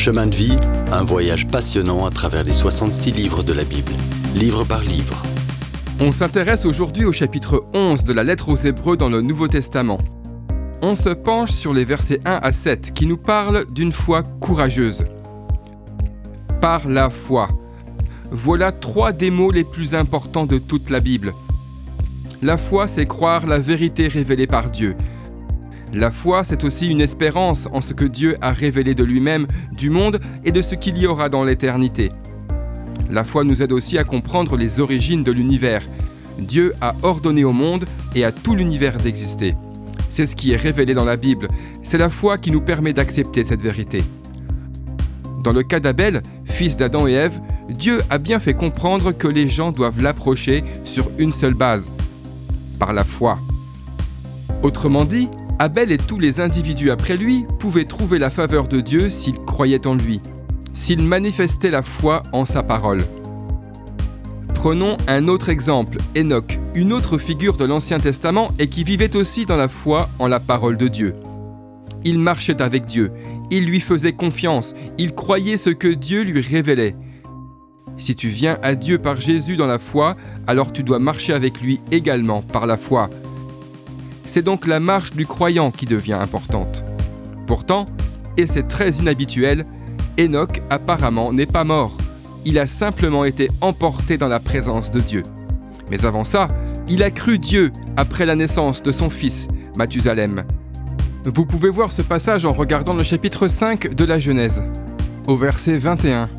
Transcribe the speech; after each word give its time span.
Chemin 0.00 0.28
de 0.28 0.34
vie, 0.34 0.56
un 0.92 1.04
voyage 1.04 1.46
passionnant 1.46 2.06
à 2.06 2.10
travers 2.10 2.42
les 2.42 2.52
66 2.52 3.12
livres 3.12 3.42
de 3.42 3.52
la 3.52 3.64
Bible, 3.64 3.92
livre 4.34 4.64
par 4.64 4.80
livre. 4.80 5.22
On 6.00 6.10
s'intéresse 6.10 6.64
aujourd'hui 6.64 7.04
au 7.04 7.12
chapitre 7.12 7.64
11 7.74 8.04
de 8.04 8.14
la 8.14 8.24
lettre 8.24 8.48
aux 8.48 8.56
Hébreux 8.56 8.96
dans 8.96 9.10
le 9.10 9.20
Nouveau 9.20 9.46
Testament. 9.46 9.98
On 10.80 10.96
se 10.96 11.10
penche 11.10 11.50
sur 11.50 11.74
les 11.74 11.84
versets 11.84 12.20
1 12.24 12.40
à 12.42 12.50
7 12.50 12.94
qui 12.94 13.04
nous 13.04 13.18
parlent 13.18 13.66
d'une 13.74 13.92
foi 13.92 14.22
courageuse. 14.22 15.04
Par 16.62 16.88
la 16.88 17.10
foi. 17.10 17.50
Voilà 18.30 18.72
trois 18.72 19.12
des 19.12 19.30
mots 19.30 19.50
les 19.50 19.64
plus 19.64 19.94
importants 19.94 20.46
de 20.46 20.56
toute 20.56 20.88
la 20.88 21.00
Bible. 21.00 21.34
La 22.40 22.56
foi, 22.56 22.88
c'est 22.88 23.04
croire 23.04 23.46
la 23.46 23.58
vérité 23.58 24.08
révélée 24.08 24.46
par 24.46 24.70
Dieu. 24.70 24.96
La 25.92 26.12
foi, 26.12 26.44
c'est 26.44 26.62
aussi 26.62 26.88
une 26.88 27.00
espérance 27.00 27.68
en 27.72 27.80
ce 27.80 27.94
que 27.94 28.04
Dieu 28.04 28.36
a 28.40 28.52
révélé 28.52 28.94
de 28.94 29.02
lui-même, 29.02 29.46
du 29.72 29.90
monde 29.90 30.20
et 30.44 30.52
de 30.52 30.62
ce 30.62 30.76
qu'il 30.76 30.96
y 30.98 31.06
aura 31.06 31.28
dans 31.28 31.42
l'éternité. 31.42 32.10
La 33.10 33.24
foi 33.24 33.42
nous 33.42 33.60
aide 33.60 33.72
aussi 33.72 33.98
à 33.98 34.04
comprendre 34.04 34.56
les 34.56 34.78
origines 34.78 35.24
de 35.24 35.32
l'univers. 35.32 35.82
Dieu 36.38 36.74
a 36.80 36.94
ordonné 37.02 37.42
au 37.42 37.52
monde 37.52 37.86
et 38.14 38.24
à 38.24 38.30
tout 38.30 38.54
l'univers 38.54 38.98
d'exister. 38.98 39.56
C'est 40.08 40.26
ce 40.26 40.36
qui 40.36 40.52
est 40.52 40.56
révélé 40.56 40.94
dans 40.94 41.04
la 41.04 41.16
Bible. 41.16 41.48
C'est 41.82 41.98
la 41.98 42.08
foi 42.08 42.38
qui 42.38 42.52
nous 42.52 42.60
permet 42.60 42.92
d'accepter 42.92 43.42
cette 43.42 43.62
vérité. 43.62 44.04
Dans 45.42 45.52
le 45.52 45.62
cas 45.64 45.80
d'Abel, 45.80 46.22
fils 46.44 46.76
d'Adam 46.76 47.08
et 47.08 47.12
Ève, 47.12 47.40
Dieu 47.68 48.00
a 48.10 48.18
bien 48.18 48.38
fait 48.38 48.54
comprendre 48.54 49.10
que 49.12 49.28
les 49.28 49.48
gens 49.48 49.72
doivent 49.72 50.00
l'approcher 50.00 50.62
sur 50.84 51.10
une 51.18 51.32
seule 51.32 51.54
base, 51.54 51.90
par 52.78 52.92
la 52.92 53.04
foi. 53.04 53.38
Autrement 54.62 55.04
dit, 55.04 55.28
Abel 55.62 55.92
et 55.92 55.98
tous 55.98 56.18
les 56.18 56.40
individus 56.40 56.90
après 56.90 57.18
lui 57.18 57.44
pouvaient 57.58 57.84
trouver 57.84 58.18
la 58.18 58.30
faveur 58.30 58.66
de 58.66 58.80
Dieu 58.80 59.10
s'ils 59.10 59.38
croyaient 59.38 59.86
en 59.86 59.94
lui, 59.94 60.22
s'ils 60.72 61.02
manifestaient 61.02 61.70
la 61.70 61.82
foi 61.82 62.22
en 62.32 62.46
sa 62.46 62.62
parole. 62.62 63.04
Prenons 64.54 64.96
un 65.06 65.28
autre 65.28 65.50
exemple, 65.50 65.98
Enoch, 66.16 66.58
une 66.74 66.94
autre 66.94 67.18
figure 67.18 67.58
de 67.58 67.66
l'Ancien 67.66 68.00
Testament 68.00 68.52
et 68.58 68.68
qui 68.68 68.84
vivait 68.84 69.14
aussi 69.14 69.44
dans 69.44 69.58
la 69.58 69.68
foi 69.68 70.08
en 70.18 70.28
la 70.28 70.40
parole 70.40 70.78
de 70.78 70.88
Dieu. 70.88 71.12
Il 72.04 72.18
marchait 72.18 72.62
avec 72.62 72.86
Dieu, 72.86 73.12
il 73.50 73.66
lui 73.66 73.80
faisait 73.80 74.14
confiance, 74.14 74.74
il 74.96 75.12
croyait 75.12 75.58
ce 75.58 75.68
que 75.68 75.88
Dieu 75.88 76.22
lui 76.22 76.40
révélait. 76.40 76.96
Si 77.98 78.14
tu 78.14 78.28
viens 78.28 78.58
à 78.62 78.74
Dieu 78.74 78.96
par 78.96 79.16
Jésus 79.16 79.56
dans 79.56 79.66
la 79.66 79.78
foi, 79.78 80.16
alors 80.46 80.72
tu 80.72 80.84
dois 80.84 80.98
marcher 80.98 81.34
avec 81.34 81.60
lui 81.60 81.80
également 81.92 82.40
par 82.40 82.66
la 82.66 82.78
foi, 82.78 83.10
c'est 84.30 84.42
donc 84.42 84.68
la 84.68 84.78
marche 84.78 85.12
du 85.12 85.26
croyant 85.26 85.72
qui 85.72 85.86
devient 85.86 86.12
importante. 86.12 86.84
Pourtant, 87.48 87.86
et 88.36 88.46
c'est 88.46 88.68
très 88.68 88.90
inhabituel, 88.90 89.66
Enoch 90.20 90.60
apparemment 90.70 91.32
n'est 91.32 91.46
pas 91.46 91.64
mort. 91.64 91.98
Il 92.44 92.56
a 92.60 92.68
simplement 92.68 93.24
été 93.24 93.50
emporté 93.60 94.18
dans 94.18 94.28
la 94.28 94.38
présence 94.38 94.92
de 94.92 95.00
Dieu. 95.00 95.24
Mais 95.90 96.04
avant 96.04 96.22
ça, 96.24 96.48
il 96.88 97.02
a 97.02 97.10
cru 97.10 97.40
Dieu 97.40 97.72
après 97.96 98.24
la 98.24 98.36
naissance 98.36 98.84
de 98.84 98.92
son 98.92 99.10
fils, 99.10 99.48
Mathusalem. 99.76 100.44
Vous 101.24 101.44
pouvez 101.44 101.68
voir 101.68 101.90
ce 101.90 102.02
passage 102.02 102.44
en 102.44 102.52
regardant 102.52 102.94
le 102.94 103.02
chapitre 103.02 103.48
5 103.48 103.96
de 103.96 104.04
la 104.04 104.20
Genèse, 104.20 104.62
au 105.26 105.36
verset 105.36 105.76
21. 105.76 106.30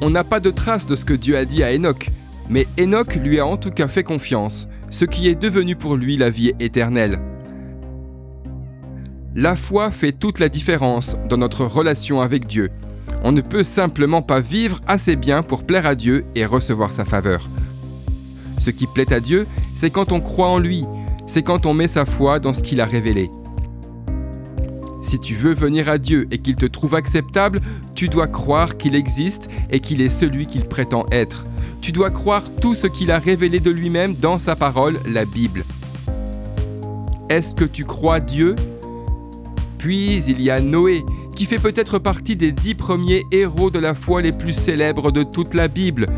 On 0.00 0.08
n'a 0.08 0.24
pas 0.24 0.40
de 0.40 0.50
trace 0.50 0.86
de 0.86 0.96
ce 0.96 1.04
que 1.04 1.12
Dieu 1.12 1.36
a 1.36 1.44
dit 1.44 1.62
à 1.62 1.74
Enoch, 1.74 2.08
mais 2.48 2.66
Enoch 2.80 3.14
lui 3.16 3.40
a 3.40 3.46
en 3.46 3.58
tout 3.58 3.70
cas 3.70 3.88
fait 3.88 4.04
confiance 4.04 4.68
ce 4.90 5.04
qui 5.04 5.28
est 5.28 5.40
devenu 5.40 5.76
pour 5.76 5.96
lui 5.96 6.16
la 6.16 6.30
vie 6.30 6.52
éternelle. 6.60 7.18
La 9.34 9.54
foi 9.54 9.90
fait 9.90 10.12
toute 10.12 10.38
la 10.38 10.48
différence 10.48 11.16
dans 11.28 11.36
notre 11.36 11.64
relation 11.64 12.20
avec 12.20 12.46
Dieu. 12.46 12.70
On 13.22 13.32
ne 13.32 13.40
peut 13.40 13.62
simplement 13.62 14.22
pas 14.22 14.40
vivre 14.40 14.80
assez 14.86 15.16
bien 15.16 15.42
pour 15.42 15.64
plaire 15.64 15.86
à 15.86 15.94
Dieu 15.94 16.24
et 16.34 16.44
recevoir 16.44 16.92
sa 16.92 17.04
faveur. 17.04 17.48
Ce 18.58 18.70
qui 18.70 18.86
plaît 18.86 19.12
à 19.12 19.20
Dieu, 19.20 19.46
c'est 19.76 19.90
quand 19.90 20.12
on 20.12 20.20
croit 20.20 20.48
en 20.48 20.58
lui, 20.58 20.84
c'est 21.26 21.42
quand 21.42 21.66
on 21.66 21.74
met 21.74 21.88
sa 21.88 22.04
foi 22.04 22.40
dans 22.40 22.52
ce 22.52 22.62
qu'il 22.62 22.80
a 22.80 22.86
révélé. 22.86 23.30
Si 25.08 25.18
tu 25.18 25.34
veux 25.34 25.54
venir 25.54 25.88
à 25.88 25.98
Dieu 25.98 26.28
et 26.30 26.38
qu'il 26.38 26.56
te 26.56 26.66
trouve 26.66 26.94
acceptable, 26.94 27.60
tu 27.94 28.08
dois 28.08 28.26
croire 28.26 28.76
qu'il 28.76 28.94
existe 28.94 29.48
et 29.70 29.80
qu'il 29.80 30.02
est 30.02 30.08
celui 30.08 30.46
qu'il 30.46 30.64
prétend 30.64 31.06
être 31.10 31.46
tu 31.88 31.92
dois 31.92 32.10
croire 32.10 32.42
tout 32.60 32.74
ce 32.74 32.86
qu'il 32.86 33.10
a 33.10 33.18
révélé 33.18 33.60
de 33.60 33.70
lui-même 33.70 34.12
dans 34.12 34.36
sa 34.36 34.56
parole, 34.56 34.98
la 35.10 35.24
Bible. 35.24 35.64
Est-ce 37.30 37.54
que 37.54 37.64
tu 37.64 37.86
crois 37.86 38.20
Dieu? 38.20 38.56
Puis 39.78 40.22
il 40.28 40.42
y 40.42 40.50
a 40.50 40.60
Noé, 40.60 41.02
qui 41.34 41.46
fait 41.46 41.58
peut-être 41.58 41.98
partie 41.98 42.36
des 42.36 42.52
dix 42.52 42.74
premiers 42.74 43.22
héros 43.32 43.70
de 43.70 43.78
la 43.78 43.94
foi 43.94 44.20
les 44.20 44.32
plus 44.32 44.52
célèbres 44.52 45.10
de 45.10 45.22
toute 45.22 45.54
la 45.54 45.66
Bible. 45.66 46.08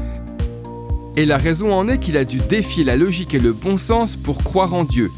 Et 1.16 1.24
la 1.24 1.38
raison 1.38 1.72
en 1.72 1.86
est 1.86 1.98
qu'il 1.98 2.16
a 2.16 2.24
dû 2.24 2.38
défier 2.38 2.82
la 2.82 2.96
logique 2.96 3.32
et 3.34 3.38
le 3.38 3.52
bon 3.52 3.76
sens 3.76 4.16
pour 4.16 4.42
croire 4.42 4.74
en 4.74 4.82
Dieu. 4.82 5.08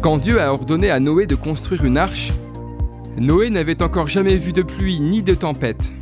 Quand 0.00 0.16
Dieu 0.16 0.40
a 0.40 0.54
ordonné 0.54 0.90
à 0.90 1.00
Noé 1.00 1.26
de 1.26 1.34
construire 1.34 1.84
une 1.84 1.98
arche, 1.98 2.32
Noé 3.18 3.50
n'avait 3.50 3.82
encore 3.82 4.08
jamais 4.08 4.36
vu 4.36 4.52
de 4.52 4.62
pluie 4.62 5.00
ni 5.00 5.22
de 5.22 5.34
tempête 5.34 5.92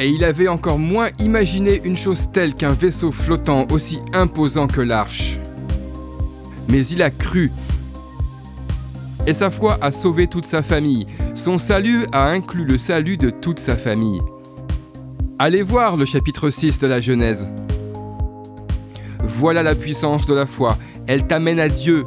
et 0.00 0.08
il 0.08 0.24
avait 0.24 0.48
encore 0.48 0.78
moins 0.78 1.08
imaginé 1.18 1.82
une 1.84 1.96
chose 1.96 2.30
telle 2.32 2.54
qu'un 2.54 2.72
vaisseau 2.72 3.12
flottant 3.12 3.66
aussi 3.70 4.00
imposant 4.14 4.66
que 4.66 4.80
l'arche. 4.80 5.38
Mais 6.68 6.86
il 6.86 7.02
a 7.02 7.10
cru. 7.10 7.52
Et 9.26 9.34
sa 9.34 9.50
foi 9.50 9.76
a 9.82 9.90
sauvé 9.90 10.26
toute 10.26 10.46
sa 10.46 10.62
famille. 10.62 11.06
Son 11.34 11.58
salut 11.58 12.06
a 12.12 12.28
inclus 12.28 12.64
le 12.64 12.78
salut 12.78 13.18
de 13.18 13.28
toute 13.28 13.58
sa 13.58 13.76
famille. 13.76 14.22
Allez 15.38 15.60
voir 15.60 15.96
le 15.96 16.06
chapitre 16.06 16.48
6 16.48 16.78
de 16.78 16.86
la 16.86 17.02
Genèse. 17.02 17.52
Voilà 19.22 19.62
la 19.62 19.74
puissance 19.74 20.26
de 20.26 20.32
la 20.32 20.46
foi. 20.46 20.78
Elle 21.06 21.26
t'amène 21.26 21.60
à 21.60 21.68
Dieu. 21.68 22.06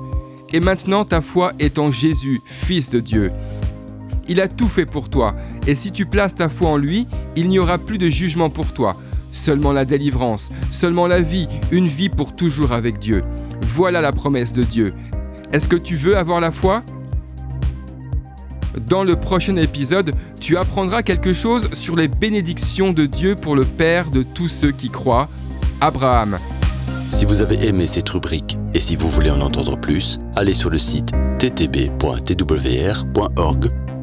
Et 0.51 0.59
maintenant 0.59 1.05
ta 1.05 1.21
foi 1.21 1.53
est 1.59 1.77
en 1.77 1.91
Jésus, 1.91 2.41
Fils 2.43 2.89
de 2.89 2.99
Dieu. 2.99 3.31
Il 4.27 4.39
a 4.39 4.47
tout 4.47 4.67
fait 4.67 4.85
pour 4.85 5.09
toi, 5.09 5.35
et 5.67 5.75
si 5.75 5.91
tu 5.91 6.05
places 6.05 6.35
ta 6.35 6.49
foi 6.49 6.69
en 6.69 6.77
lui, 6.77 7.07
il 7.35 7.47
n'y 7.49 7.59
aura 7.59 7.77
plus 7.77 7.97
de 7.97 8.09
jugement 8.09 8.49
pour 8.49 8.71
toi, 8.73 8.95
seulement 9.31 9.73
la 9.73 9.85
délivrance, 9.85 10.49
seulement 10.71 11.07
la 11.07 11.19
vie, 11.21 11.47
une 11.71 11.87
vie 11.87 12.09
pour 12.09 12.33
toujours 12.35 12.71
avec 12.71 12.99
Dieu. 12.99 13.23
Voilà 13.61 14.01
la 14.01 14.11
promesse 14.11 14.53
de 14.53 14.63
Dieu. 14.63 14.93
Est-ce 15.51 15.67
que 15.67 15.75
tu 15.75 15.95
veux 15.95 16.17
avoir 16.17 16.39
la 16.39 16.51
foi? 16.51 16.83
Dans 18.87 19.03
le 19.03 19.15
prochain 19.15 19.55
épisode, 19.57 20.13
tu 20.39 20.57
apprendras 20.57 21.03
quelque 21.03 21.33
chose 21.33 21.71
sur 21.73 21.95
les 21.95 22.07
bénédictions 22.07 22.91
de 22.91 23.05
Dieu 23.05 23.35
pour 23.35 23.55
le 23.55 23.65
Père 23.65 24.09
de 24.09 24.23
tous 24.23 24.47
ceux 24.47 24.71
qui 24.71 24.89
croient, 24.89 25.29
Abraham. 25.79 26.37
Si 27.11 27.25
vous 27.25 27.41
avez 27.41 27.67
aimé 27.67 27.85
cette 27.85 28.09
rubrique 28.09 28.57
et 28.73 28.79
si 28.79 28.95
vous 28.95 29.09
voulez 29.09 29.29
en 29.29 29.41
entendre 29.41 29.77
plus, 29.77 30.19
allez 30.35 30.53
sur 30.53 30.71
le 30.71 30.79
site 30.79 31.11
ttb.twr.org 31.37 32.01